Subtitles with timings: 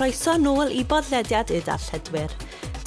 [0.00, 2.32] croeso nôl i bodlediad y darlledwyr.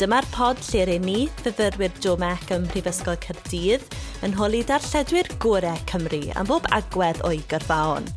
[0.01, 3.83] Dyma'r pod lle re ni, fyfyrwyr Domec ym Mhrifysgol Cyrdydd,
[4.25, 8.09] yn holi darlledwyr gorau Cymru am bob agwedd o'i gyrfaon.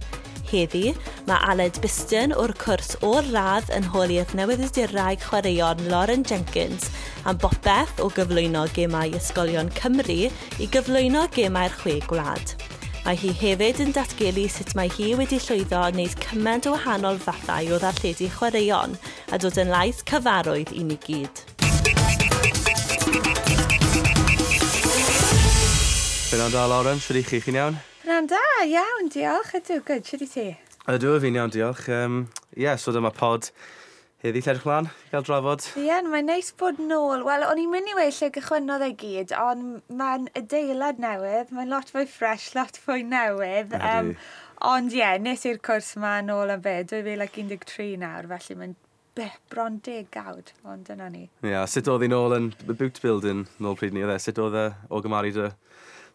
[0.48, 0.95] Heddi,
[1.28, 6.88] mae Aled Biston o'r cwrs o'r radd yn holi'r newyddiadurau chwaraeon Lauren Jenkins
[7.28, 12.56] am bopeth o gyflwyno gemau ysgolion Cymru i gyflwyno gemau'r chwe gwlad.
[13.06, 17.20] Mae hi hefyd yn datgelu sut mae hi wedi llwyddo a wneud cymaint o wahanol
[17.23, 18.97] fathau o ddarlledu chwaraeon
[19.30, 21.45] a dod yn lais cyfarwydd i ni gyd.
[26.27, 26.98] Fe'n da, Lauren?
[26.98, 27.38] sydd i chi?
[27.47, 27.78] Chi'n iawn?
[28.09, 29.55] Rhan da, iawn, diolch.
[29.61, 30.02] Ydw, good.
[30.11, 30.48] sydd i ti?
[30.91, 31.86] Ydw, fi'n iawn, diolch.
[31.86, 32.25] Ie, Um,
[32.59, 33.52] yeah, so dyma pod
[34.25, 35.66] heddi lled chlan, gael drafod.
[35.77, 37.25] Ie, yeah, mae'n neis bod nôl.
[37.27, 41.73] Wel, o'n i'n mynd i wei lle gychwynodd e gyd, ond mae'n adeilad newydd, mae'n
[41.73, 43.77] lot fwy ffres, lot fwy newydd.
[43.77, 44.14] Um,
[44.64, 48.75] ond ie, yeah, nes i'r cwrs yma nôl yn fe, 2013 nawr, felly mae'n
[49.17, 51.27] be, bron degawd, ond dyna ni.
[51.45, 54.20] Ie, yeah, sut oedd hi nôl yn the boot building nôl pryd ni, oedd e?
[54.23, 55.51] Sut oedd e o gymaru dy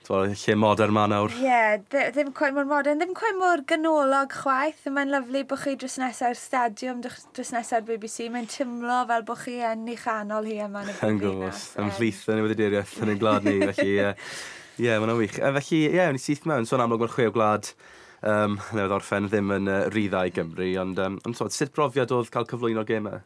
[0.10, 1.32] lle modern ma nawr.
[1.38, 1.78] Ie, yeah,
[2.12, 6.38] ddim cwein mor modern, ddim cwein mor ganolog chwaith, mae'n lyflu bod chi dros nesau'r
[6.38, 10.92] stadiwm, dros nesau'r BBC, mae'n tymlo fel bod chi yn ei chanol hi yma yn
[10.92, 14.12] y Yn gwrs, yn flith yn y wedideiriaeth yn y glad ni, felly ie,
[14.88, 15.40] yeah, mae'n wych.
[15.40, 17.72] Felly, ie, yeah, ni syth mewn, sôn amlwg mae'r chwe o gwlad
[18.22, 22.34] um, newydd orffen ddim yn uh, ryddau Gymru, ond, um, ond sod, sut brofiad oedd
[22.34, 23.22] cael cyflwyno gemau?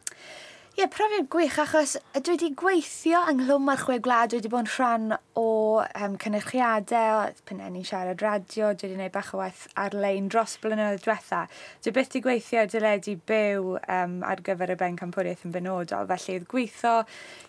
[0.76, 4.66] Ie, yeah, profiad gwych achos dwi wedi gweithio ynghlwm â'r chwe gwlad, dwi wedi bod
[4.66, 5.06] yn rhan
[5.40, 5.44] o
[5.86, 11.06] um, cynnyrchiadau, pan enn siarad radio, dwi wedi gwneud bach o waith ar-lein dros blynyddoedd
[11.06, 11.40] diwetha.
[11.80, 16.38] Dwi beth wedi gweithio dyledu byw um, ar gyfer y ben campwriaeth yn benodol, felly
[16.42, 16.94] oedd gweithio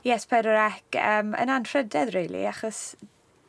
[0.06, 2.84] i S4C um, yn anrhydedd, really, achos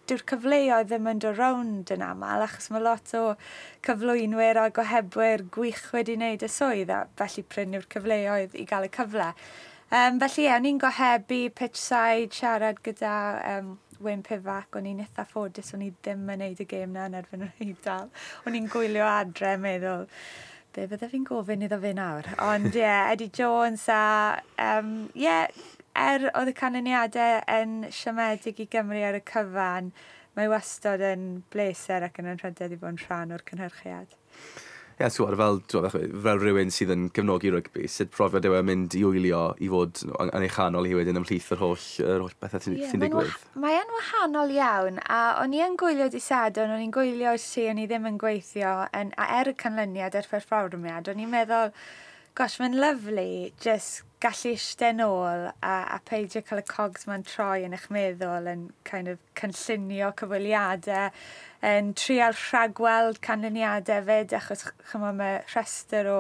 [0.07, 3.23] dyw'r cyfleoedd ddim yn dod rownd yn aml, achos mae lot o
[3.85, 8.93] cyflwynwyr a gohebwyr gwych wedi wneud y swydd, a felly prynu'r cyfleoedd i gael y
[8.97, 9.33] cyfle.
[9.87, 13.11] Um, felly ie, yeah, o'n i'n gohebu pitch side siarad gyda
[13.53, 13.69] um,
[14.03, 17.15] Wyn Pifac, o'n i'n eitha ffodus, o'n i ddim yn neud y gêm na yn
[17.21, 18.09] erbyn yr eidl.
[18.43, 20.03] O'n i'n gwylio adre, meddwl,
[20.75, 22.27] be bydde fi'n gofyn iddo fi nawr.
[22.49, 24.03] Ond ie, yeah, Eddie Jones a,
[24.65, 25.47] um, yeah,
[25.95, 29.93] er oedd y canlyniadau yn siomedig i Gymru ar y cyfan,
[30.35, 34.19] mae wastod yn bleser ac yn anrhydedd i fod yn rhan o'r cynhyrchiad
[34.99, 39.03] yeah, so, fel, fel rhywun sydd yn cefnogi rygbi, sut profiad yw e mynd i
[39.05, 42.79] wylio i fod yn ei chanol i wedyn ymhlith yr holl, yr holl bethau sy'n
[42.79, 43.35] yeah, digwydd?
[43.61, 47.67] Mae e'n wahanol iawn, a o'n i yn gwylio di sadwn, o'n i'n gwylio si,
[47.69, 51.73] o'n i ddim yn gweithio, yn, a er y canlyniad, er perfformiad, o'n i'n meddwl,
[52.37, 53.29] gosh, mae'n lyflu
[53.63, 58.49] just gallu eistedd nôl a, a peidio cael y cogs ma'n troi yn eich meddwl
[58.51, 61.09] yn kind of cynllunio cyfweliadau,
[61.65, 66.19] yn trial rhagweld canlyniadau fyd, achos chyma mae rhestr o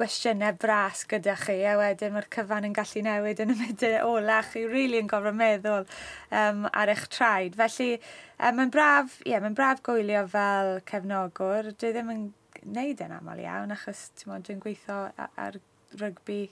[0.00, 4.40] gwestiynau bras gyda chi, a wedyn mae'r cyfan yn gallu newid yn y mudu ola,
[4.48, 7.60] chi rili really yn gofro meddwl um, ar eich traed.
[7.60, 7.98] Felly,
[8.38, 12.30] um, mae'n braf, yeah, mae'n braf gwylio fel cefnogwr, dwi ddim yn
[12.66, 15.58] wneud yn aml iawn, achos dwi'n gweithio ar
[16.00, 16.42] rygbi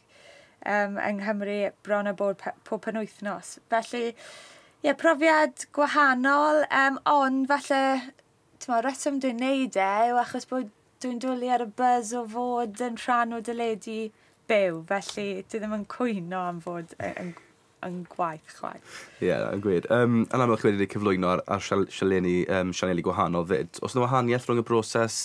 [0.67, 3.59] um, yng Nghymru bron a bod pob penwythnos.
[3.73, 7.83] Felly, ie, yeah, profiad gwahanol, um, ond falle,
[8.61, 12.83] tyma, reswm dwi'n neud e yw achos bod dwi'n dwlu ar y buzz o fod
[12.85, 14.01] yn rhan o dyledu
[14.51, 17.33] byw, felly dwi ddim yn cwyno am fod yn
[17.87, 18.97] yn gwaith chwaith.
[19.21, 19.87] Ie, yeah, yn gwir.
[19.95, 23.81] Um, yn aml chi wedi cyflwyno ar, ar sialeni, um, sianeli gwahanol fyd.
[23.87, 25.21] Os yna wahaniaeth rhwng y broses,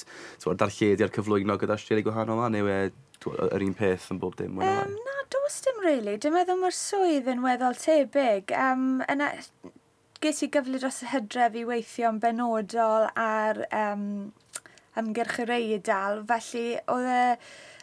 [0.45, 4.59] a'r darlledu a'r cyflwyno gyda Sialeni gwahanol yma, neu yr un peth yn bob dim?
[4.61, 6.17] Um, na, dos dim, really.
[6.21, 8.55] Dwi'n meddwl mae'r swydd yn weddol tebyg.
[8.55, 9.31] Um, yna,
[10.23, 14.05] ges i gyfle dros y hydref i weithio yn benodol ar um,
[14.99, 17.23] ymgyrch yr eidl, felly oedd y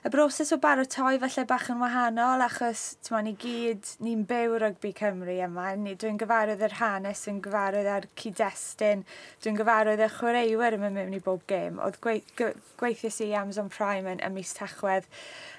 [0.05, 4.91] y broses o baratoi falle bach yn wahanol achos tyma, ni gyd, ni'n byw rygbi
[4.99, 5.69] Cymru yma.
[5.79, 9.05] Dwi'n gyfarwydd yr hanes, dwi'n gyfarwydd ar cyd-destun,
[9.45, 11.79] dwi'n gyfarwydd y chwaraewyr yma mewn i bob gêm.
[11.87, 12.51] Oedd gwe, gwe,
[12.83, 15.07] gweithio si Amazon Prime yn ymys tachwedd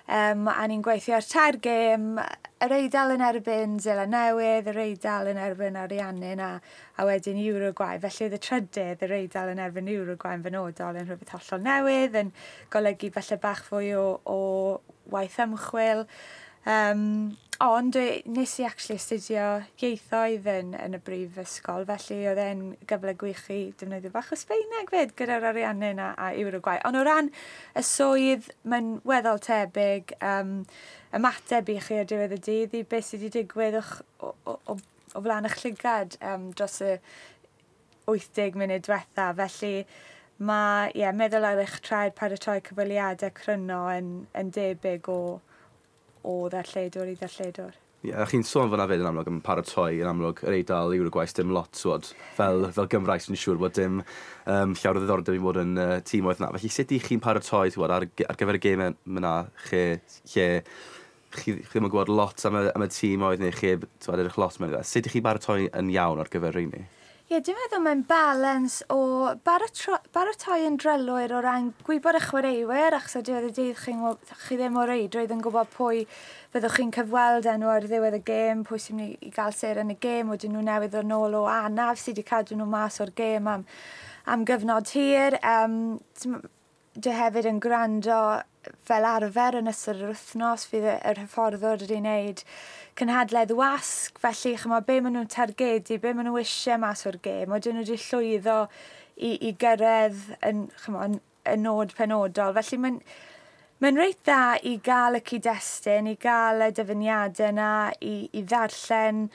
[0.04, 2.18] Um, a ni'n gweithio ar tair gêm,
[2.66, 6.50] yr eidl yn erbyn Zela Newydd, yr eidl yn erbyn Ariannin a,
[7.00, 8.02] a wedyn Uruguay.
[8.04, 12.20] Felly oedd y trydydd, yr eidl yn erbyn Uruguay yn fynodol yn rhywbeth hollol newydd,
[12.20, 12.34] yn
[12.76, 14.40] golygu falle bach fwy o, o
[15.16, 16.04] waith ymchwil.
[16.64, 17.96] Um, ond
[18.26, 19.48] nes i actually astudio
[19.80, 24.38] ieithoedd yn, yn y brif ysgol, felly oedd e'n gyfle gwych i defnyddio bach o
[24.40, 26.82] Sbeineg fyd gyda'r ariannau a, a i'r gwaith.
[26.88, 27.30] Ond o ran
[27.76, 30.56] y swydd, mae'n weddol tebyg um,
[31.16, 34.58] ymateb i chi o diwedd y dydd i beth sydd wedi digwydd o'ch, o, o,
[34.74, 34.78] o,
[35.14, 36.98] o flaen eich llygad um, dros y
[38.10, 39.30] 80 munud diwetha.
[39.40, 39.86] Felly
[40.44, 45.20] mae yeah, meddwl ar eich traed paratoi cyfweliadau cryno yn, yn debyg o
[46.24, 47.80] o ddarlledwr i ddarlledwr.
[48.04, 51.12] Ie, yeah, chi'n sôn fyna fyd yn amlwg yn paratoi yn amlwg yr eidl yw'r
[51.16, 52.10] gwaith dim lot, swod.
[52.36, 55.94] Fel, fel Gymraes, ni'n siŵr bod dim um, llawer o ddiddordeb i fod yn uh,
[56.04, 56.50] tîm oedd yna.
[56.58, 59.32] Felly, sut i chi'n paratoi twod, ar, ar gyfer y gêm yna
[59.70, 59.86] lle,
[60.34, 60.50] lle
[61.38, 64.20] chi, chi ddim yn gwybod lot am y, am y tîm oedd neu lle twod,
[64.20, 64.76] edrych lot mewn.
[64.84, 66.84] Sut i chi paratoi yn iawn ar gyfer rheini?
[67.34, 68.98] Ie, dwi'n meddwl mae'n balans o
[69.42, 73.96] baratoi yn drylwyr o ran gwybod y chwaraewyr, achos o diwedd y dydd chi,
[74.44, 76.04] chi ddim o reidrwydd yn gwybod pwy
[76.54, 79.96] fyddwch chi'n cyfweld enw ar ddiwedd y gêm, pwy sy'n mynd i gael ser yn
[79.96, 83.16] y gêm, oedden nhw newydd o'n ôl o anaf sydd wedi cadw nhw mas o'r
[83.18, 83.66] gêm am,
[84.30, 85.40] am gyfnod hir.
[85.42, 85.80] Um,
[86.94, 88.20] dwi hefyd yn gwrando
[88.88, 92.44] fel arfer yn ystod yr wythnos fydd yr hyfforddwr wedi wneud
[93.00, 97.54] cynhadledd wasg, felly chymo be maen nhw'n targedu, be maen nhw eisiau mas o'r gêm,
[97.56, 98.58] oedden nhw wedi llwyddo
[99.18, 100.20] i, i gyrraedd
[100.50, 101.18] yn, chymo, yn,
[101.50, 102.54] yn nod penodol.
[102.60, 103.02] Felly mae'n
[103.84, 109.26] mae'n reit dda i gael y cyd-destun, i gael y dyfyniadau yna, i, i ddarllen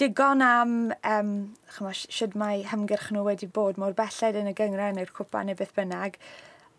[0.00, 0.72] digon am
[1.12, 1.30] um,
[1.76, 5.56] chymo, sydd mae hymgyrch nhw wedi bod mor belled yn y gyngren i'r cwpa neu
[5.56, 6.18] beth bynnag.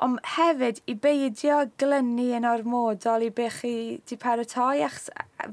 [0.06, 3.72] Ond hefyd i beidio glynu yn ormodol i be chi
[4.06, 5.08] di paratoi, achos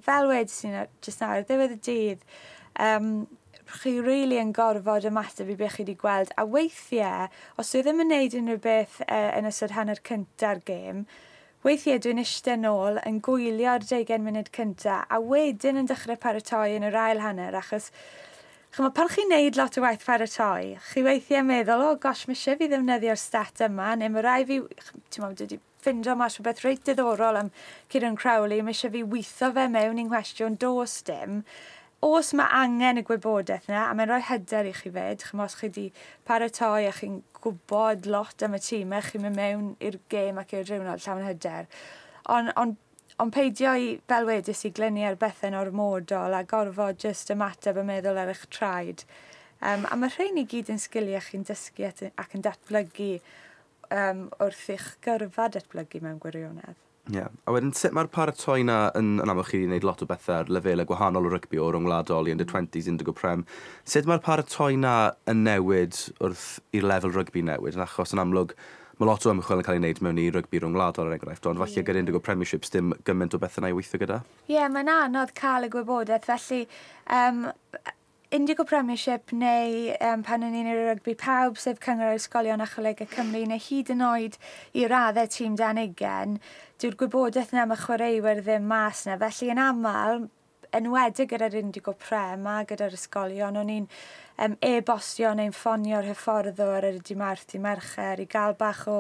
[0.05, 0.75] fel wedi sy'n
[1.05, 2.27] jyst nawr, ddiwedd y dydd,
[2.85, 3.09] um,
[3.75, 6.35] chi rili really yn gorfod ymateb i beth chi wedi gweld.
[6.37, 11.07] A weithiau, os dwi ddim yn neud unrhyw beth uh, yn ystod hanner cynta'r gêm,
[11.65, 16.85] weithiau dwi'n eistedd nôl yn gwylio'r 20 munud cyntaf a wedyn yn dechrau paratoi yn
[16.91, 17.89] yr ail hanner achos
[18.75, 22.35] Chyma, pan chi'n neud lot o waith paratoi, chi weithiau meddwl, o oh, gosh, mae
[22.35, 24.57] eisiau fi ddefnyddio'r stat yma, neu mae rai fi,
[25.15, 27.53] ti'n meddwl, dwi wedi ffindio mas rhywbeth reit diddorol am
[27.93, 31.45] Ciaran Crowley, mae eisiau fi weitho fe mewn i'n gwestiwn dos dim.
[32.03, 35.61] Os mae angen y gwybodaeth yna, a mae'n rhoi hyder i chi fed, chymod, os
[35.61, 35.87] chi wedi
[36.27, 40.67] paratoi a chi'n gwybod lot am y tîm, chi'n mynd mewn i'r gêm ac i'r
[40.67, 41.71] rhywun llawn hyder.
[42.27, 42.75] Ond on,
[43.23, 47.87] ond peidio i, fel wedys, i glynu ar bethau'n ormodol a gorfod just ymateb a
[47.87, 49.05] meddwl ar eich traed.
[49.65, 53.13] Um, a mae rhain i gyd yn sgiliau chi'n dysgu ac yn datblygu
[53.95, 56.81] um, wrth eich gyrfa datblygu mewn gwirionedd.
[57.05, 57.19] Ie.
[57.19, 57.33] Yeah.
[57.45, 60.39] A wedyn, sut mae'r paratoi na yn, yn amlwg chi wedi gwneud lot o bethau
[60.41, 63.45] ar lefelau gwahanol o rygbi o rwngwladol i under 20s, indigo prem.
[63.85, 64.95] Sut mae'r paratoi na
[65.29, 67.77] yn newid wrth i'r lefel rygbi newid?
[67.77, 68.57] Yn achos yn amlwg,
[68.99, 71.49] mae lot o ymchwil yn cael ei wneud mewn i rygbi rhwng rhwngwladol er enghraifft,
[71.51, 71.87] ond falle yeah.
[71.89, 74.21] gyda unrhyw premierships dim gymaint o bethau na i weithio gyda?
[74.47, 76.65] Ie, yeah, mae'n anodd cael y gwybodaeth, felly
[77.11, 77.47] um,
[78.35, 83.07] Indigo Premiership neu um, pan yn un i'r rygbi pawb sef cyngor ysgolion a cholegau
[83.13, 84.39] Cymru neu hyd yn oed
[84.75, 86.41] i raddau tîm dan igen,
[86.83, 89.21] dyw'r gwybodaeth yna am y chwaraewyr ddim mas yna.
[89.23, 90.27] Felly yn aml,
[90.75, 93.87] enwedig gyda'r Indigo Prem a gyda'r ysgolion, o'n i'n
[94.43, 98.97] um, e-bostio neu'n ffonio'r hyfforddwr yr ydy marth i mercher i gael bach o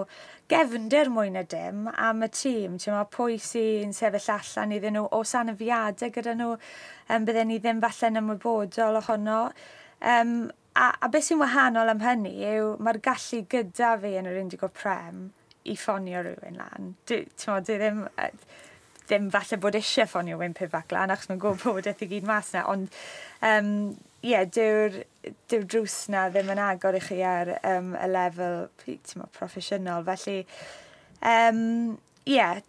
[0.51, 2.79] gefnder mwy na dim am y tîm.
[2.79, 7.61] Ti'n meddwl pwy sy'n sefyll allan iddyn nhw o sanafiadau gyda nhw um, bydden ni
[7.63, 9.41] ddim falle'n ymwybodol ohono.
[10.05, 10.37] Um,
[10.75, 14.71] a, a beth sy'n wahanol am hynny yw mae'r gallu gyda fi yn yr Indigo
[14.71, 15.29] Prem
[15.65, 16.95] i ffonio rhywun lan.
[17.09, 18.05] Ti'n meddwl, dwi ddim...
[19.05, 22.25] Ddim falle bod eisiau ffonio Wyn Pifac lan, achos mae'n gwybod bod bywydau i gyd
[22.25, 22.95] mas na, ond
[23.45, 23.91] um,
[24.25, 25.03] yeah, dyw'r
[25.53, 28.65] dyw drws na ddim yn agor i chi ar um, y lefel
[29.37, 30.07] proffesiynol.
[30.09, 30.39] Felly,
[31.21, 31.61] um,
[32.29, 32.61] yeah,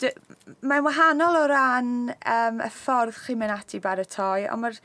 [0.61, 4.81] mae'n wahanol o ran um, y ffordd chi'n mynd ati baratoi, ond mae'r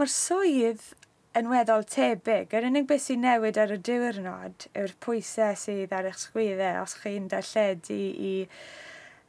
[0.00, 0.92] ma swydd
[1.38, 2.52] yn weddol tebyg.
[2.56, 6.96] Yr unig beth sy'n newid ar y diwrnod yw'r pwysau sydd ar eich sgwyddau os
[7.02, 8.32] chi'n darlledu i, i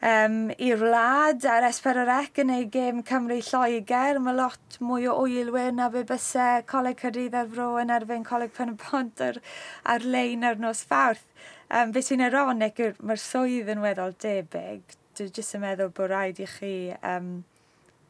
[0.01, 4.19] um, i'r wlad a'r S4C yn ei gêm Cymru Lloegr.
[4.23, 8.53] Mae lot mwy o wylwyr na fe bysau Coleg Cyrdydd ar Fro yn erbyn Coleg
[8.55, 9.37] Pen y Pont ar,
[9.85, 11.27] ar lein ar nos fawrth.
[11.71, 14.97] Um, fe sy'n ironic yw'r mae'r swydd yn weddol debyg.
[15.17, 16.73] Dwi'n jyst yn meddwl bod rhaid i chi
[17.13, 17.31] um,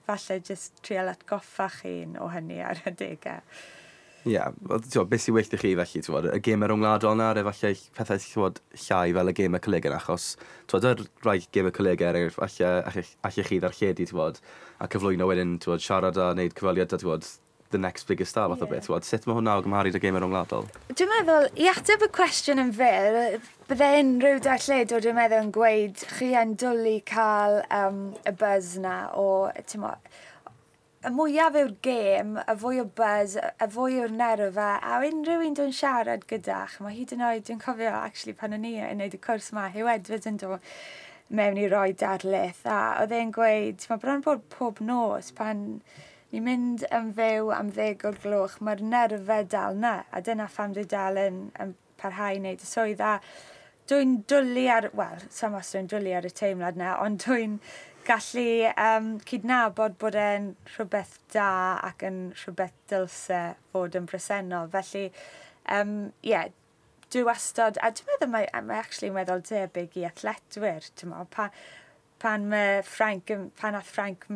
[0.07, 3.43] falle jyst trial atgoffa chi'n o hynny ar y degau.
[4.21, 7.71] Ie, yeah, beth sy'n wyllt i chi felly, ti'n y gemau rhwng wladol yna, efallai
[7.97, 10.27] pethau sy'n bod llai fel y gêm y colegau yna, achos
[10.69, 14.37] ti'n yr rhai gêm y colegau er allai, allai chi ddarlledu, ti'n bod,
[14.77, 17.25] a cyflwyno wedyn, ti'n bod, siarad a wneud cyfaliad, a bod,
[17.71, 18.69] the next biggest star, fath yeah.
[18.69, 20.69] o beth, ti'n sut mae hwnna o gymharu dy gemau rhwng wladol?
[20.93, 23.21] Dwi'n meddwl, i ateb y cwestiwn yn fyr,
[23.71, 29.07] bydde unrhyw darlledwr, dwi'n meddwl, yn gweud, chi yn dwlu cael um, y buzz na
[29.17, 29.31] o,
[29.65, 30.19] ti'n meddwl,
[31.01, 35.55] y mwyaf yw'r gêm, y fwy o buzz, y fwy o'r nerfa, a unrhyw un
[35.57, 39.15] dwi'n siarad gyda, mae hyd yn oed, dwi'n cofio, actually, pan o'n i yn gwneud
[39.17, 40.69] y cwrs yma, hyw Edward yn dod
[41.33, 45.63] mewn i roi darlith, a oedd e'n gweud, mae bron bod pob nos pan
[46.31, 50.77] ni'n mynd yn fyw am ddeg o'r gloch, mae'r nerfau dal na, a dyna pham
[50.77, 53.17] dwi dal yn, yn parhau i wneud y swydd, a
[53.89, 57.57] dwi'n dwlu ar, wel, sam os dwi'n dwlu ar y teimlad na, ond dwi'n
[58.11, 61.51] gallu um, cydnabod bod e'n rhywbeth da
[61.87, 63.39] ac yn rhywbeth dylse
[63.71, 64.67] fod yn bresennol.
[64.73, 65.05] Felly,
[65.71, 65.93] um,
[66.27, 66.49] yeah,
[67.13, 71.47] dwi wastad, a dwi'n meddwl mae, mae actually meddwl debyg i atletwyr, ti'n pa,
[72.23, 74.27] pan mae Frank, pan ath Frank,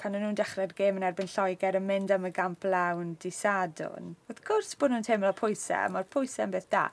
[0.00, 4.14] pan nhw'n dechrau'r gêm yn erbyn Lloegr yn mynd am y gamp lawn di Sadwn,
[4.30, 6.86] wrth gwrs bod nhw'n teimlo pwysau, mae'r pwysau yn beth da.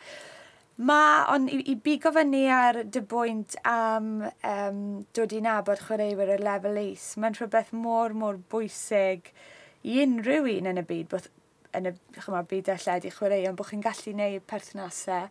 [0.77, 4.09] Ma, ond i, i bigo fyny ar dy bwynt am
[4.45, 4.81] um,
[5.17, 9.31] dod i nabod chwaraewyr y lefel is, mae'n rhywbeth mor, mor bwysig
[9.81, 11.25] i unrhyw un yn y byd, bod
[11.79, 15.25] yn y chyma, byd alled i chwarae, ond bod chi'n gallu gwneud perthnasau,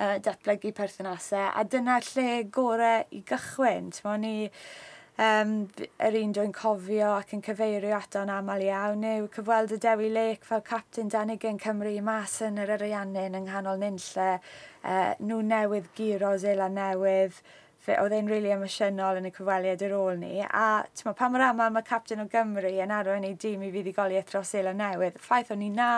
[0.00, 3.92] uh, datblygu perthnasau, a dyna lle gorau i gychwyn.
[3.98, 4.34] Ti'n ni
[5.22, 5.52] um,
[6.06, 10.48] yr un dwi'n cofio ac yn cyfeirio ato'n aml iawn yw cyfweld y Dewi Lake
[10.48, 14.32] fel captain Danigan Cymru mas yn yr Ariannin yng nghanol nynlle.
[14.86, 17.40] Uh, nhw newydd giro Zela newydd
[17.94, 20.40] oedd e'n rili really emosiynol yn y cyfweliad ar ôl ni.
[20.42, 24.32] A tyma, pa mor aml mae captain o Gymru yn arwain ei dîm i fuddigoliaeth
[24.32, 25.20] dros Ela Newydd.
[25.22, 25.90] Ffaith o'n i na,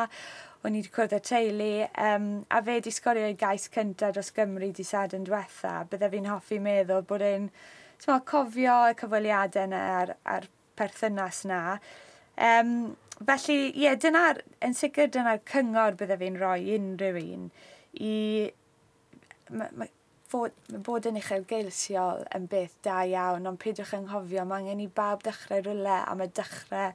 [0.67, 1.71] o'n i wedi cwrdd y teulu,
[2.05, 5.79] um, a fe di sgorio ei gais cyntaf dros Gymru di sad yn diwetha.
[5.89, 7.49] Bydde fi'n hoffi meddwl bod e'n
[8.02, 11.61] t'mo, cofio y cyfweliadau yna a'r, ar perthynas na.
[12.38, 12.73] Um,
[13.19, 17.47] felly, ie, yeah, dyna'r, yn sicr dyna'r cyngor bydde fi'n rhoi unrhyw un
[17.99, 18.17] i...
[19.49, 19.88] Ma, ma,
[20.28, 20.52] fod,
[20.85, 24.88] bod yn uchel geilsiol yn beth da iawn, ond peidiwch yn anghofio, mae angen i
[25.00, 26.93] bawb dechrau rhywle a mae dechrau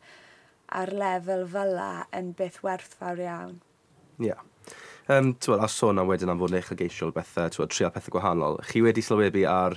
[0.79, 3.57] ar lefel fyla yn beth werthfawr iawn.
[4.21, 4.29] Ie.
[4.29, 4.43] Yeah.
[5.11, 8.13] Um, twyd, a sôn am wedyn am fod yn uchel geisiol bethau, twyd, trial pethau
[8.15, 9.75] gwahanol, chi wedi sylwebu ar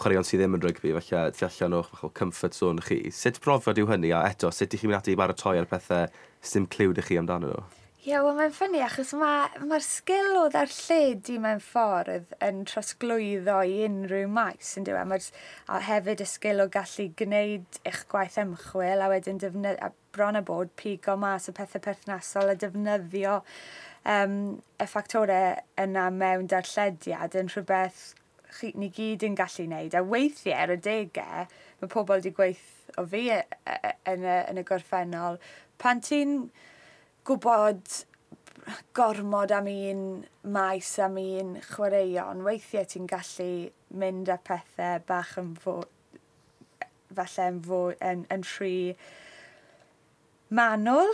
[0.00, 3.02] chwaraeon sydd ddim yn rygbi, felly ti allan o'ch bach o comfort zone chi.
[3.14, 6.08] Sut brofiad yw hynny, a eto, sut ydych chi'n mynd ati i baratoi ar pethau
[6.52, 7.68] sy'n clywed i chi amdano nhw?
[8.00, 13.58] Ie, yeah, wel mae'n ffynnu achos mae'r ma, sgil o ddarlledu mewn ffordd yn trosglwyddo
[13.68, 15.02] i unrhyw maes yn diwy.
[15.18, 15.18] E?
[15.68, 20.40] A hefyd y sgil o gallu gwneud eich gwaith ymchwil a wedyn defnydd, a bron
[20.40, 23.36] a bod pigo mas y pethau perthnasol a defnyddio
[24.08, 24.38] um,
[24.80, 28.14] y ffactorau yna mewn darllediad yn rhywbeth
[28.58, 29.96] chi, ni gyd yn gallu wneud.
[29.96, 31.48] A weithiau ar y degau,
[31.80, 35.40] mae pobl wedi gweith o fi e, e, e, yn y, yn y gorffennol.
[35.80, 36.38] Pan ti'n
[37.28, 38.00] gwybod
[38.94, 40.02] gormod am un
[40.42, 45.88] maes am un chwaraeon, weithiau ti'n gallu mynd â pethau bach yn fod,
[47.16, 48.74] falle yn, fo, yn, yn rhy
[50.54, 51.10] manwl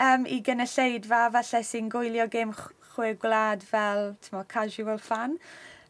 [0.00, 2.52] um, i gynulleidfa falle sy'n gwylio gêm
[2.94, 5.38] chwe gwlad fel mo, casual fan.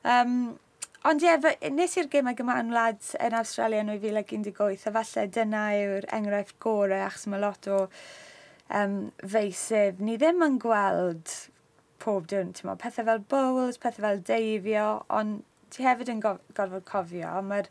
[0.04, 0.58] Um,
[1.04, 5.64] Ond ie, yeah, nes i'r gymau yn wlad yn Australia yn 2018, a falle dyna
[5.76, 7.80] yw'r enghraifft gorau, achos mae lot o
[8.78, 8.94] um,
[9.34, 10.00] feisydd.
[10.00, 11.34] Ni ddim yn gweld
[12.00, 15.44] pob dyn, ti'n pethau fel bowls, pethau fel deifio, ond
[15.74, 17.68] ti hefyd yn gorfod cofio, mae'r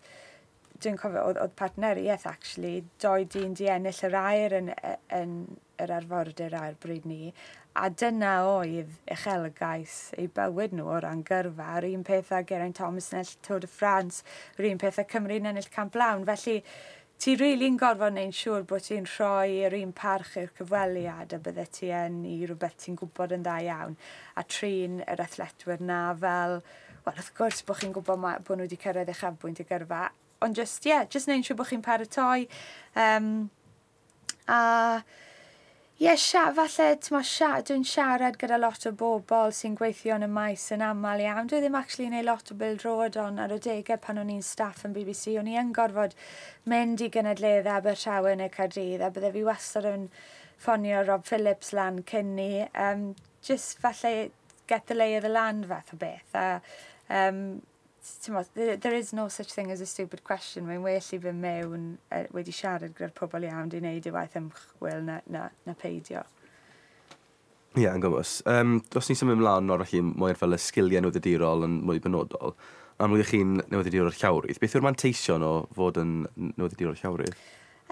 [0.83, 5.35] dwi'n cofio oedd, oedd partneriaeth actually, doi dyn di ennill yr air yn, yn, yn
[5.81, 7.33] yr arfordir a'r bryd ni,
[7.73, 11.71] A dyna oedd uchelgais eu bywyd nhw o ran gyrfa.
[11.79, 14.21] Yr un peth â Geraint Thomas yn ennill Tôr de France,
[14.59, 16.21] yr un peth â Cymru yn ennill Camp Lawn.
[16.27, 16.59] Felly,
[17.17, 21.41] ti rili'n really gorfod neu'n siŵr bod ti'n rhoi yr un parch i'r cyfweliad a
[21.47, 23.97] bydde ti yn i rhywbeth ti'n gwybod yn dda iawn.
[24.37, 28.67] A trin yr athletwyr na fel, wel, wrth gwrs bod chi'n gwybod ma, bod nhw
[28.67, 30.05] wedi cyrraedd eich afbwynt y gyrfa.
[30.45, 32.45] Ond just, ie, yeah, just neu'n siŵr bod chi'n paratoi.
[33.01, 33.29] Um,
[34.45, 34.61] a
[36.01, 37.19] Ie, yeah, sia, falle, ti'n
[37.67, 41.45] dwi'n siarad gyda lot o bobl sy'n gweithio yn y maes yn aml iawn.
[41.51, 44.41] Dwi ddim actually neu lot o bil drod on ar y degau pan o'n i'n
[44.41, 45.35] staff yn BBC.
[45.37, 46.15] O'n i yn gorfod
[46.73, 50.07] mynd i gynadledd Abertawe y Cardydd a bydde fi wastad yn
[50.63, 52.49] ffonio Rob Phillips lan cyn ni.
[52.73, 53.11] Um,
[53.45, 54.31] just falle
[54.65, 56.33] get the lay of the land fath o beth.
[56.33, 56.59] A,
[57.21, 57.61] um,
[58.53, 60.67] there, is no such thing as a stupid question.
[60.67, 64.37] Mae'n well i fy mewn uh, wedi siarad gyda'r pobl iawn di wneud i waith
[64.39, 66.23] ymchwil na, na, na peidio.
[67.73, 68.29] Ie, yeah, yn gwybod.
[68.51, 72.53] Um, os ni'n symud ymlaen o'r chi mwy'r fel y sgiliau newyddiadurol yn mwy benodol,
[73.01, 76.13] a mwy chi'n newyddiadurol llawrydd, beth yw'r manteision o fod yn
[76.51, 77.39] newyddiadurol llawrydd?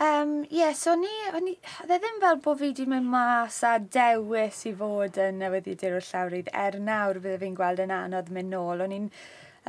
[0.01, 1.09] Um, Ie, yeah, so ni,
[1.45, 1.55] ni,
[1.87, 6.51] dde ddim fel bod fi wedi mynd mas a dewis i fod yn newyddiadurol llawrydd
[6.57, 8.85] er nawr bydde fi'n gweld yn anodd mynd nôl.
[8.85, 9.09] O'n i'n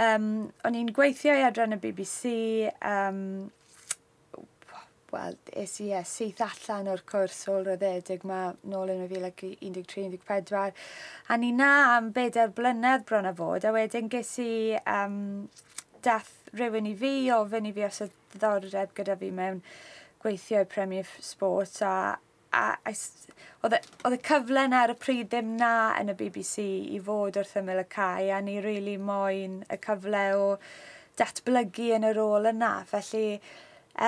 [0.00, 0.28] Um,
[0.64, 2.30] o'n i'n gweithio i adran y BBC,
[2.80, 3.50] um,
[5.12, 10.72] wel, es i yeah, syth allan o'r cwrs olryddedig ma nôl yn 2013-2014.
[11.28, 14.52] a ni na am bedair blynedd bron a fod, a wedyn ges i
[14.88, 15.48] um,
[16.00, 19.60] dath rhywun i fi ofyn i fi os oedd ddiddordeb gyda fi mewn
[20.24, 21.94] gweithio i Premier Sports a
[22.52, 22.94] a, a
[23.62, 26.64] oedd y cyfle na ar y pryd ddim na yn y BBC
[26.96, 30.48] i fod wrth ymyl y cae a ni rili really moyn y cyfle o
[31.20, 32.72] datblygu yn y rôl yna.
[32.90, 33.38] Felly,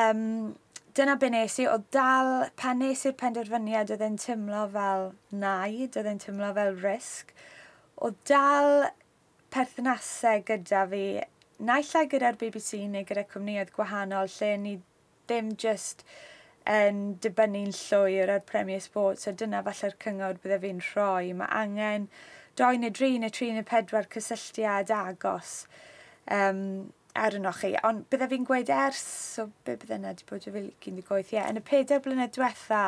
[0.00, 0.54] um,
[0.96, 5.08] dyna be nes i, o dal, pan nes i'r penderfyniad, oedd e'n tymlo fel
[5.44, 7.34] naid, oedd e'n tymlo fel risg.
[8.04, 8.88] o dal
[9.54, 11.04] perthnasau gyda fi,
[11.62, 14.74] naill ai gyda'r BBC neu gyda cwmnioedd gwahanol, lle ni
[15.28, 15.54] ddim.
[15.56, 16.02] Just
[16.70, 21.34] yn dibynnu'n llwyr ar Premier Sports, a dyna falle'r cyngor bydde fi'n rhoi.
[21.36, 22.06] Mae angen
[22.56, 25.66] doi neu dri neu tri neu pedwar cysylltiad agos
[26.30, 27.74] um, ar yno chi.
[27.84, 29.02] Ond bydde fi'n gweud ers,
[29.34, 30.56] so be bydde yna wedi bod yn
[30.86, 32.84] 2017, ie, yn y pedair blynedd diwetha,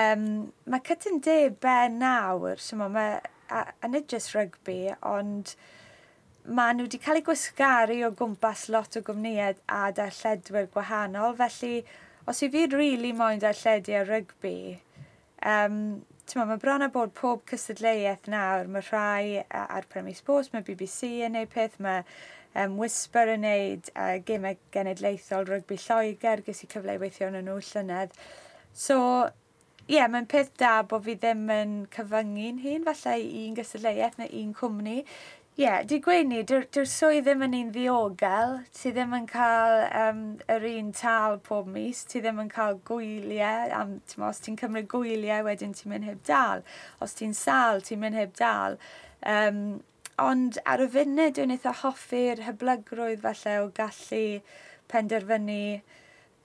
[0.00, 0.26] um,
[0.66, 3.20] mae cytyn de be nawr, sy'n mae,
[3.54, 5.54] a, a nid jyst rygbi, ond
[6.44, 11.84] mae nhw wedi cael eu gwisgaru o gwmpas lot o gwmnïau a darlledwyr gwahanol, felly
[12.26, 14.78] os i fi rili really moyn darllediau rygbi,
[15.44, 15.76] um,
[16.34, 21.10] ma, mae bron a bod pob cystadleuaeth nawr, mae rhai ar Premier Sports, mae BBC
[21.26, 22.00] yn neud peth, mae
[22.56, 27.58] um, Whisper yn neud uh, gymau genedlaethol rygbi Lloegr, gys i cyfle weithio yn nhw
[27.68, 28.16] llynedd.
[28.72, 28.98] So,
[29.84, 34.32] ie, yeah, mae'n peth da bod fi ddim yn cyfyngu'n hun, falle un gystadleuaeth neu
[34.40, 35.02] un cwmni.
[35.56, 39.84] Ie, yeah, di gweud ni, dyw'r swydd ddim yn un ddiogel, ti ddim yn cael
[40.00, 44.58] um, yr un tal pob mis, ti ddim yn cael gwyliau, am, tyma, os ti'n
[44.58, 46.64] cymryd gwyliau wedyn ti'n mynd heb dal,
[47.06, 48.74] os ti'n sal ti'n mynd heb dal.
[49.36, 49.62] Um,
[50.26, 54.26] ond ar y funud dwi'n eitha hoffi'r hyblygrwydd falle o gallu
[54.90, 55.62] penderfynu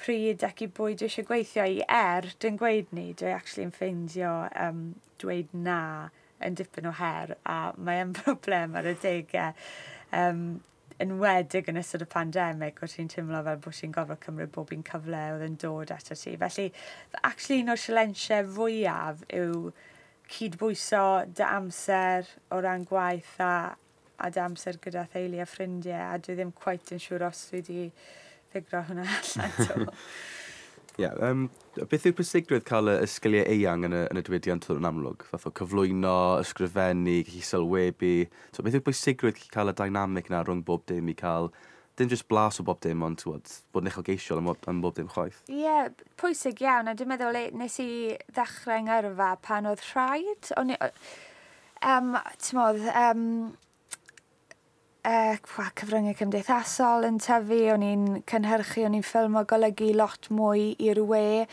[0.05, 1.81] pryd ac i bwy dwi eisiau gweithio i.
[1.89, 4.37] Er, dwi'n gweud ni, dwi'n actually yn ffeindio
[4.67, 5.81] um, dweud na
[6.45, 9.53] yn dipyn o her a mae e'n broblem ar y degau.
[10.15, 10.43] Um,
[10.99, 14.73] yn wedig yn ystod y pandemig, o ti'n teimlo fel bod ti'n gofod cymryd bob
[14.75, 16.35] un cyfle oedd yn dod ato ti.
[16.41, 16.65] Felly,
[17.21, 19.69] actually, un o'r sialensiau fwyaf yw
[20.29, 21.03] cydbwyso
[21.37, 23.53] dy amser o ran gwaith a,
[24.19, 27.61] a dy amser gyda theulu a ffrindiau, a dwi ddim quite yn siŵr os dwi
[27.61, 27.87] wedi
[28.51, 29.87] ffigro hwnna allan to.
[30.99, 31.45] Yeah, um,
[31.87, 35.23] beth yw'r pwysigrwydd cael y, y sgiliau eang yn y, yn y diwydiant yn amlwg?
[35.29, 38.09] Fath o cyflwyno, ysgrifennu, gallu sylwebu.
[38.51, 41.47] So, beth yw'r pwysigrwydd cael y dynamic na rhwng bob dim i cael
[41.99, 45.07] dim just blas o bob dim, ond tywod, bod yn uchelgeisiol am, am bob dim
[45.11, 45.39] chwaith.
[45.47, 45.87] Ie, yeah,
[46.19, 47.89] pwysig iawn, a dwi'n meddwl nes i
[48.35, 50.51] ddechrau yng Ngyrfa pan oedd rhaid.
[50.59, 50.79] O'n i,
[51.95, 53.25] um, ti'n modd, um,
[55.07, 60.73] uh, cyfryngau cymdeithasol yn tyfu, o'n i'n cynhyrchu, o'n i'n ffilm o golygu lot mwy
[60.89, 61.45] i'r we.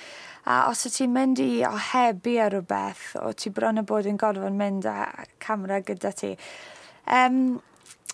[0.46, 4.18] A os o ti'n mynd i ohebu ar rhywbeth, o ti bron y bod yn
[4.20, 4.98] gorfod mynd â
[5.42, 6.34] camera gyda ti.
[7.06, 7.58] Um,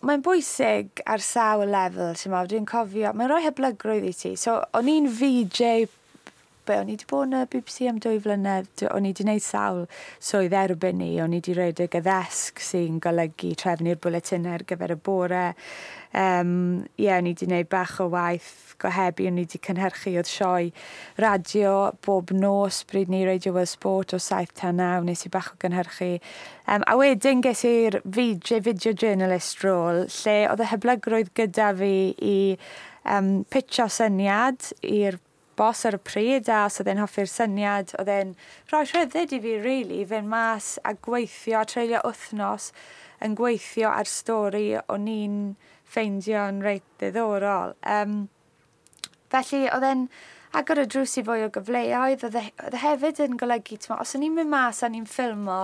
[0.03, 4.37] mae'n bwysig ar sawl lefel, ti'n meddwl, dwi'n cofio, mae'n rhoi hyblygrwydd i ti.
[4.41, 5.89] So, o'n i'n VJ
[6.73, 9.45] be, o'n i wedi bod yn y BBC am dwy flynedd, o'n i wedi gwneud
[9.45, 9.83] sawl
[10.23, 14.95] swydd erbyn ni, o'n i wedi rhoi y gyddesg sy'n golygu trefnu'r bwletin ar gyfer
[14.95, 15.43] y bore.
[16.13, 16.53] Um,
[16.97, 20.31] Ie, yeah, o'n i wedi gwneud bach o waith gohebu, o'n i wedi cynhyrchu oedd
[20.31, 20.71] sioe
[21.21, 21.75] radio
[22.07, 25.59] bob nos bryd ni Radio World Sport o 7 tan 9, nes i bach o
[25.63, 26.15] gynhyrchu.
[26.67, 31.93] Um, a wedyn ges i'r video, video journalist rôl, lle oedd y hyblygrwydd gyda fi
[32.17, 32.39] i
[33.09, 35.21] um, pitcho syniad i'r
[35.59, 38.35] bos ar y pryd a os oedd e'n hoffi'r syniad, oedd e'n
[38.71, 42.71] rhoi rhyddid i fi, really, fynd mas a gweithio a treulio wythnos
[43.23, 45.41] yn gweithio ar stori o'n i'n
[45.93, 47.77] ffeindio'n reit ddiddorol.
[47.87, 48.23] Um,
[49.33, 50.07] felly, oedd e'n
[50.59, 54.17] agor y drws i fwy o gyfleoedd, oedd e, e hefyd yn golygu, tma, os
[54.17, 55.61] o'n i'n mynd mas a ni'n ffilmo,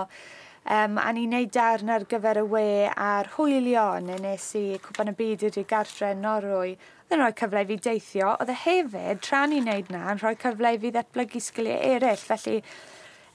[0.65, 5.13] um, a ni'n neud darn ar gyfer y we a'r hwylio, neu nes i cwpan
[5.13, 6.77] y byd i'r gartre yn Norwy,
[7.09, 10.19] Oedd yn rhoi cyfle i fi deithio, oedd e hefyd, tra ni'n neud na, yn
[10.21, 12.21] rhoi cyfle i fi ddatblygu sgiliau eraill.
[12.21, 12.59] Felly,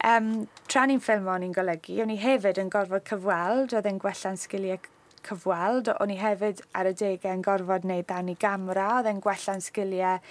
[0.06, 0.28] um,
[0.70, 4.38] tra ni'n ffilmo o'n i'n golygu, o'n i hefyd yn gorfod cyfweld, oedd e'n gwella'n
[4.38, 4.78] sgiliau
[5.26, 9.22] cyfweld, o'n i hefyd ar y degau yn gorfod wneud dan i gamera, oedd e'n
[9.26, 10.22] gwella'n sgiliau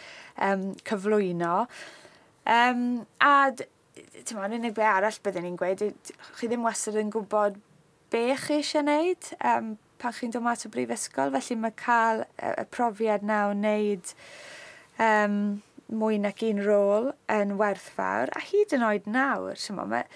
[0.47, 1.65] um, cyflwyno.
[2.47, 2.85] Um,
[3.19, 5.89] a ti'n ma'n unig be arall byddwn ni'n gweud,
[6.39, 7.59] chi ddim wastad yn gwybod
[8.15, 9.35] be chi eisiau wneud.
[9.43, 14.13] Um, pan chi'n dod at o brifysgol, felly mae cael y profiad na o wneud
[15.01, 15.37] um,
[15.93, 20.07] mwy nac un rôl yn werthfawr, a hyd yn oed nawr, mo, mae,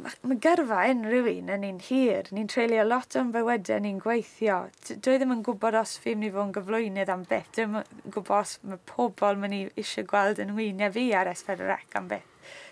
[0.00, 2.28] mae, mae gyrfa unrhyw un yn un hir.
[2.34, 4.58] Ni'n treulio lot o'n bywydau, ni'n gweithio.
[4.90, 7.48] Dwi ddim yn gwybod os fi'n mynd i fod yn gyflwynydd am beth.
[7.56, 7.78] Dwi'n
[8.08, 12.28] gwybod os mae pobl mynd i eisiau gweld yn wyniau fi ar S4C am beth.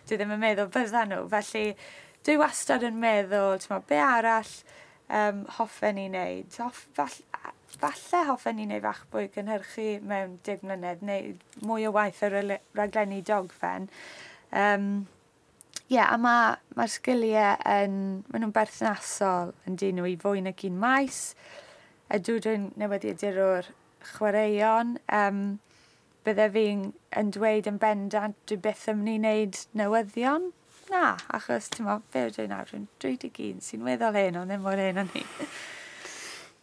[0.08, 1.24] Dwi ddim yn meddwl bydda nhw.
[1.32, 1.66] Felly,
[2.26, 4.54] dwi wastad yn meddwl, ti'n be arall
[5.10, 6.56] um, hoffen i wneud.
[6.62, 7.16] Hoff, fall,
[7.80, 11.32] falle hoffen i wneud fach bwy gynhyrchu mewn dig mlynedd neu
[11.66, 12.44] mwy o waith ar y
[12.78, 13.88] raglenni dogfen.
[14.50, 14.92] Um,
[15.90, 17.94] Ie, yeah, a mae'r ma, sgiliau yn,
[18.30, 21.32] maen nhw'n berthnasol yn dyn nhw i fwy na gyn maes.
[22.14, 23.70] Ydw dwi'n newyddiadur o'r
[24.12, 24.92] chwaraeon.
[25.10, 25.40] Um,
[26.26, 26.84] bydde fi'n
[27.18, 30.52] yn dweud yn bendant dwi byth wneud newyddion.
[30.90, 34.64] Na, achos ti'n mo, be yw dwi'n nawr, dwi'n 21 sy'n weddol hyn, ond ddim
[34.64, 35.22] mor hyn o'n ni.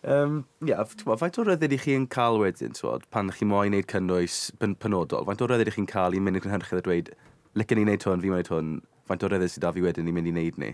[0.08, 3.72] Um, ia, yeah, faint o ryddid i chi yn cael wedyn, twod, pan chi moyn
[3.72, 6.86] wneud cynnwys pen penodol, faint o ryddid i chi'n cael i mynd i'r cynhyrchydd a
[6.86, 7.14] dweud,
[7.60, 8.74] licen i wneud hwn, fi wneud hwn,
[9.08, 10.74] faint o ryddid sydd da fi wedyn i mynd i wneud ni?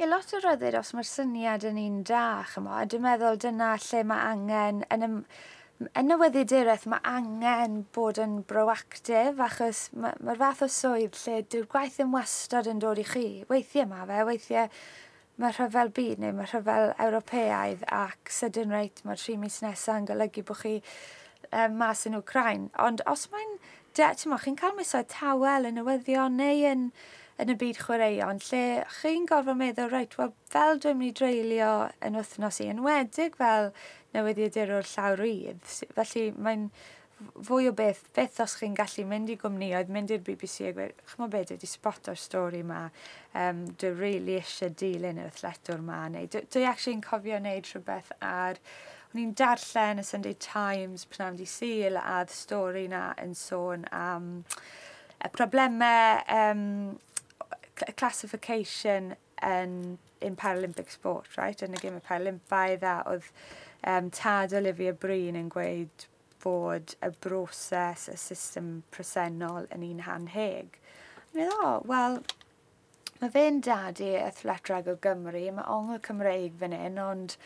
[0.00, 3.72] Ie, lot o ryddid os mae'r syniad yn un da, chymo, a dwi'n meddwl dyna
[3.86, 5.16] lle mae angen yn ym...
[5.24, 11.16] Y yn y weddidiraeth mae angen bod yn broactif achos mae'r ma fath o swydd
[11.22, 13.28] lle dyw'r gwaith ddim wastad yn dod i chi.
[13.48, 14.68] Weithiau mae fe, weithiau
[15.40, 20.10] mae rhyfel byd neu mae rhyfel Ewropeaidd ac sydyn reit mae'r tri mis nesaf yn
[20.10, 22.68] golygu bod chi um, mas yn Ukraine.
[22.76, 23.56] Ond os mae'n
[23.96, 26.90] de, chi'n cael misoedd tawel yn newyddion neu yn,
[27.40, 28.64] yn y byd chwaraeon lle
[29.00, 31.72] chi'n gorfod meddwl, reit, wel, fel dwi'n mynd i dreulio
[32.04, 33.72] yn wythnos i, yn wedig fel
[34.14, 35.76] newyddiadurwr llawr rydd.
[35.96, 36.70] Felly mae'n
[37.44, 41.02] fwy o beth, beth os chi'n gallu mynd i gwmnioedd, mynd i'r BBC a gweud,
[41.12, 42.86] chmo beth dwi wedi spot o'r stori yma,
[43.36, 48.12] um, dwi really eisiau dilyn yr athletwr yma, neu dwi, dwi actually cofio wneud rhywbeth
[48.24, 48.60] ar,
[49.10, 53.88] o'n i'n darllen y Sunday Times pan am di syl a stori na yn sôn
[53.92, 54.30] am
[55.20, 56.62] y problemau um,
[57.98, 61.64] classification yn, in Paralympic sport, right?
[61.64, 63.28] Yn y gym y Paralympiaidd a oedd
[63.86, 66.06] um, tad Olivia Breen yn gweud
[66.42, 70.78] bod y broses, y system presennol yn un hanheg.
[71.30, 72.20] Yn meddwl, oh, wel,
[73.20, 77.36] mae fe'n dadu y thletrag o Gymru, mae ongl Cymreig fan hyn, ond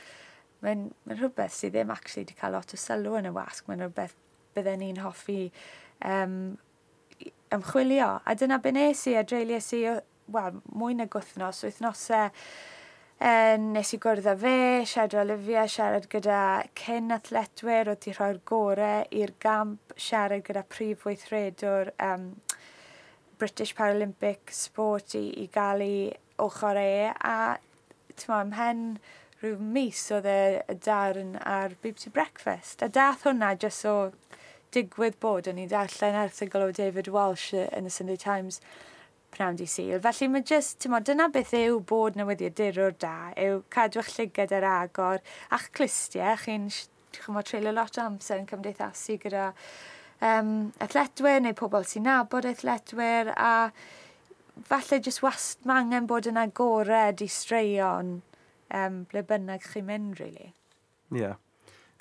[0.65, 3.83] mae'n mae rhywbeth sydd ddim actually wedi cael lot o sylw yn y wasg, mae'n
[3.85, 4.15] rhywbeth
[4.55, 5.41] bydden ni'n hoffi
[6.07, 6.39] um,
[7.53, 8.15] ymchwilio.
[8.25, 9.83] A dyna be nes i, a dreulio si,
[10.35, 12.31] wel, mwy na gwythnos, wythnosau
[13.23, 14.57] E, nes i gwrdd â fe,
[14.91, 16.39] siarad o Olivia, siarad gyda
[16.79, 22.33] cyn athletwyr, oedd di rhoi'r gorau i'r gamp, siarad gyda prif weithredwr um,
[23.39, 26.01] British Paralympic Sport i, i gael ei
[26.43, 27.37] ochr e, a
[28.19, 28.83] tyma, ymhen
[29.45, 30.41] rhyw mis oedd y,
[30.75, 32.83] y darn ar BBC Breakfast.
[32.83, 33.97] A dath hwnna jyst o
[34.75, 38.59] digwydd bod, o'n i darllen erthigol o David Walsh yn y Sunday Times,
[39.35, 39.99] pnawn di syl.
[40.05, 44.69] Felly mae jyst, ti'n modd, dyna beth yw bod newyddiadurwr da, yw cadw'ch llygad ar
[44.71, 45.23] agor
[45.55, 46.39] a'ch clustiau.
[46.45, 46.71] Chi'n
[47.15, 49.51] chymod treulio lot o amser yn cymdeithasu gyda
[50.25, 53.53] um, athletwyr neu pobl sy'n nabod athletwyr a
[54.69, 58.19] falle jyst wast mae angen bod yn agored i straeon
[58.75, 60.53] um, ble bynnag chi'n mynd, really.
[61.15, 61.25] Ie.
[61.25, 61.41] Yeah.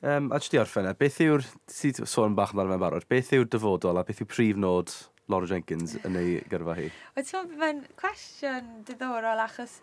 [0.03, 3.31] Um, a jyst i orffen e, beth yw'r, ti sôn bach amdano fe'n barod, beth
[3.37, 4.91] yw'r dyfodol a beth yw prif nod
[5.31, 6.89] Laura Jenkins yn ei gyrfa hi?
[7.15, 9.39] Wyt ti'n mae'n cwestiwn diddorol?
[9.45, 9.77] Achos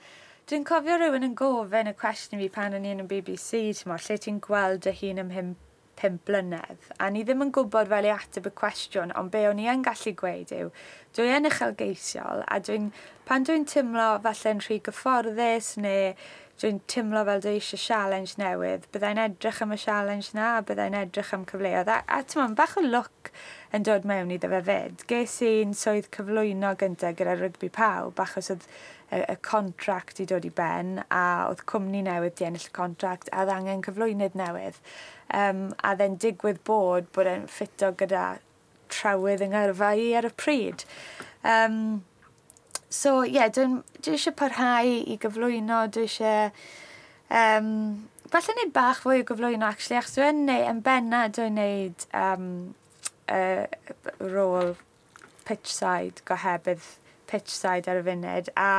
[0.51, 3.95] dwi'n cofio rhywun yn gofyn y cwestiwn fi pan o'n i yn y BBC, ti'n
[3.97, 5.55] lle ti'n gweld y hun ym hym
[6.01, 9.61] pum blynedd, a ni ddim yn gwybod fel i ateb y cwestiwn, ond be o'n
[9.61, 10.71] i yn gallu gweud yw,
[11.17, 12.89] dwi yn uchelgeisiol, a dwi'n,
[13.29, 16.15] pan dwi'n tymlo falle'n rhy gyfforddus, neu
[16.61, 20.97] dwi'n tymlo fel dwi eisiau challenge newydd, byddai'n edrych am y challenge na, a byddai'n
[21.03, 23.33] edrych am cyfleoedd, a, a ti'n bach o look
[23.77, 25.05] yn dod mewn iddo fe fyd.
[25.11, 30.47] Ges i'n swydd cyflwyno gyntaf gyda rygbi pawb achos oedd y, y contract i dod
[30.47, 34.79] i ben a oedd cwmni newydd di ennill y contract a oedd angen cyflwynydd newydd.
[35.31, 38.27] Um, a dde'n digwydd bod bod e'n ffito gyda
[38.91, 40.85] trawydd yng Ngyrfa i ar y pryd.
[41.47, 42.03] Um,
[42.91, 46.51] so ie, yeah, dwi, dwi eisiau parhau i gyflwyno, dwi eisiau...
[47.31, 47.71] Um,
[48.31, 52.51] falle wneud bach fwy o gyflwyno, actually, achos dwi'n neud, yn benna, dwi'n neud um,
[53.31, 53.67] uh,
[54.21, 54.75] rôl
[55.49, 56.85] pitch side gohebydd
[57.31, 58.71] pitch side ar y funud a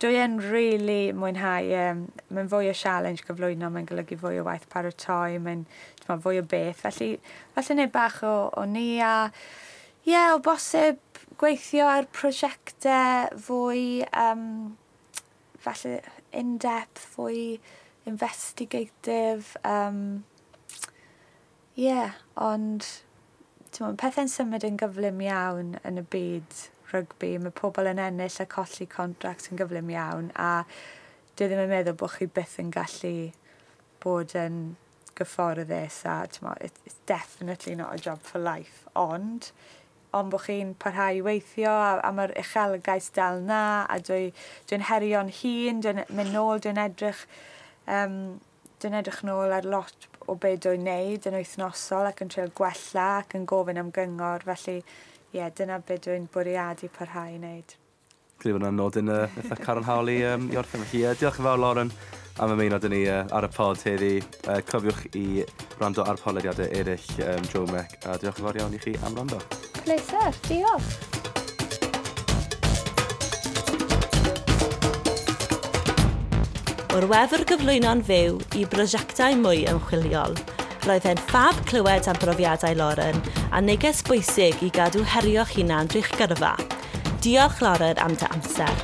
[0.00, 4.64] dwi yn really mwynhau, um, mae'n fwy o challenge gyflwyno, mae'n golygu fwy o waith
[4.72, 5.66] paratoi, mae'n
[6.08, 6.80] fwy o beth.
[6.86, 7.10] Felly,
[7.56, 9.28] felly wneud bach o, o ni a,
[10.06, 13.84] ie, yeah, o bosib gweithio ar prosiectau fwy,
[14.16, 14.46] um,
[15.60, 15.98] falle
[16.32, 17.44] in-depth, fwy
[18.08, 20.00] investigative, um,
[21.76, 22.88] ie, yeah, ond
[23.78, 27.36] mae pethau'n symud yn gyflym iawn yn y byd rygbi.
[27.38, 30.50] Mae pobl yn ennill a colli contract yn gyflym iawn a
[31.38, 33.14] dwi ddim yn meddwl bod chi byth yn gallu
[34.02, 34.60] bod yn
[35.20, 39.50] gyfforddus a mo, it's definitely not a job for life ond
[40.16, 44.44] ond bod chi'n parhau i weithio a, a mae'r uchelgais dal na a dwi'n dwi,
[44.70, 47.22] dwi herion hun, dwi'n mynd nôl, dwi'n edrych
[47.86, 48.40] um,
[48.80, 53.08] Dwi'n edrych nôl ar lot o beth dwi'n neud yn wythnosol ac yn treul gwella
[53.18, 54.46] ac yn gofyn am gyngor.
[54.46, 57.74] Felly, ie, yeah, dyna beth dwi'n bwriadu parhau i wneud.
[58.40, 60.86] Gryf yna nod yn uh, eitha caronhawl i, um, i orffen.
[60.88, 61.92] Felly, uh, diolch yn fawr, Lauren,
[62.40, 64.14] am ymuno dyn ni uh, ar y pod heddi.
[64.46, 65.44] Uh, cofiwch i
[65.82, 67.98] rando ar polediadau eraill um, Joe Mac.
[68.08, 69.44] A diolch yn fawr iawn i chi am rando.
[69.82, 71.29] Pleser, diolch.
[76.90, 80.32] o'r wefr gyflwyno'n fyw i brosiectau mwy ymchwiliol.
[80.88, 83.20] Roedd e'n ffab clywed am brofiadau Lauren
[83.54, 86.56] a neges bwysig i gadw herio'ch hunan drwy'ch gyrfa.
[87.22, 88.74] Diolch Lauren am dy amser.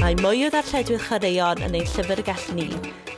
[0.00, 2.70] Mae mwy o ddarlledwyr chwaraeon yn ein llyfrgell ni,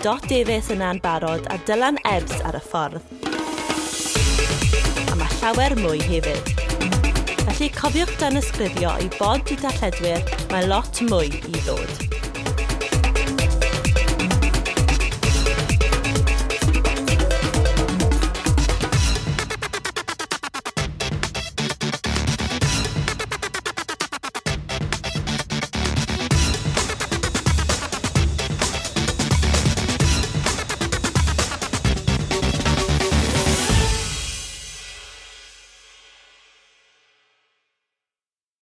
[0.02, 3.33] Dot Davies yna'n barod a Dylan Ebbs ar y ffordd
[5.44, 6.46] llawer mwy hefyd.
[7.44, 12.23] Felly cofiwch dan ysgrifio i bod i darlledwyr mae lot mwy i ddod.